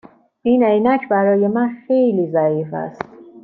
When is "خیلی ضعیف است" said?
1.87-3.01